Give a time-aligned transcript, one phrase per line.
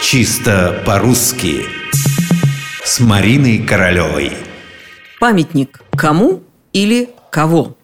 [0.00, 1.66] Чисто по-русски
[2.84, 4.32] С Мариной Королевой
[5.18, 7.76] Памятник кому или кого?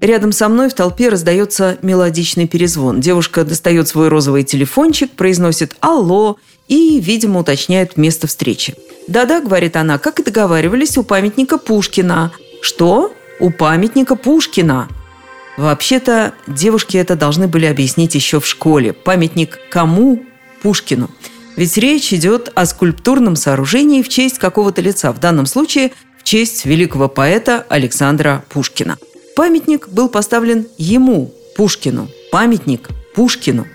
[0.00, 3.00] Рядом со мной в толпе раздается мелодичный перезвон.
[3.00, 6.36] Девушка достает свой розовый телефончик, произносит «Алло»
[6.68, 8.74] и, видимо, уточняет место встречи.
[9.08, 12.32] «Да-да»,— говорит она,— «как и договаривались, у памятника Пушкина».
[12.62, 13.12] «Что?
[13.40, 14.88] У памятника Пушкина?»
[15.56, 18.92] Вообще-то, девушки это должны были объяснить еще в школе.
[18.92, 20.24] Памятник кому?
[20.64, 21.10] Пушкину.
[21.56, 26.64] Ведь речь идет о скульптурном сооружении в честь какого-то лица, в данном случае в честь
[26.64, 28.96] великого поэта Александра Пушкина.
[29.36, 32.08] Памятник был поставлен ему, Пушкину.
[32.32, 33.66] Памятник Пушкину.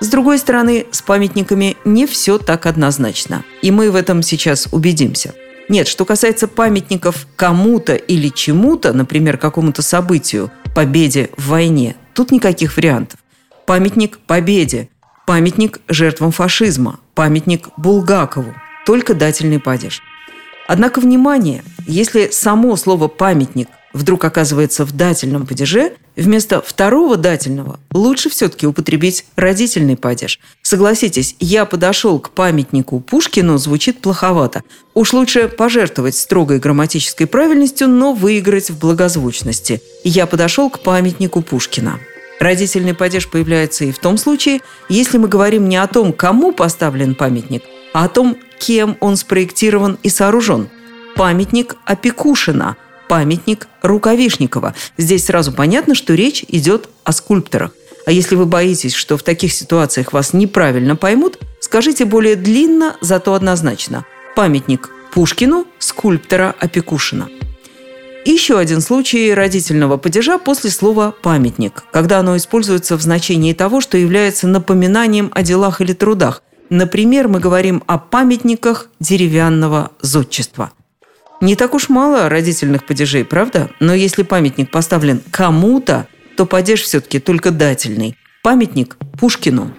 [0.00, 3.44] С другой стороны, с памятниками не все так однозначно.
[3.60, 5.34] И мы в этом сейчас убедимся.
[5.68, 12.78] Нет, что касается памятников кому-то или чему-то, например, какому-то событию, победе в войне, тут никаких
[12.78, 13.20] вариантов.
[13.66, 14.88] Памятник победе,
[15.30, 18.52] памятник жертвам фашизма, памятник Булгакову,
[18.84, 20.02] только дательный падеж.
[20.66, 28.28] Однако, внимание, если само слово «памятник» вдруг оказывается в дательном падеже, вместо второго дательного лучше
[28.28, 30.40] все-таки употребить родительный падеж.
[30.62, 34.64] Согласитесь, «я подошел к памятнику Пушкину» звучит плоховато.
[34.94, 39.80] Уж лучше пожертвовать строгой грамматической правильностью, но выиграть в благозвучности.
[40.02, 42.00] «Я подошел к памятнику Пушкина».
[42.40, 47.14] Родительный падеж появляется и в том случае, если мы говорим не о том, кому поставлен
[47.14, 50.68] памятник, а о том, кем он спроектирован и сооружен.
[51.14, 52.76] Памятник Опекушина–
[53.10, 54.74] памятник Рукавишникова.
[54.96, 57.72] Здесь сразу понятно, что речь идет о скульпторах.
[58.06, 63.34] А если вы боитесь, что в таких ситуациях вас неправильно поймут, скажите более длинно, зато
[63.34, 64.06] однозначно.
[64.36, 67.28] Памятник Пушкину скульптора Опекушина.
[68.24, 73.96] Еще один случай родительного падежа после слова «памятник», когда оно используется в значении того, что
[73.96, 76.42] является напоминанием о делах или трудах.
[76.68, 80.72] Например, мы говорим о памятниках деревянного зодчества–
[81.40, 83.70] не так уж мало родительных падежей, правда?
[83.80, 88.16] Но если памятник поставлен кому-то, то падеж все-таки только дательный.
[88.42, 89.72] Памятник Пушкину.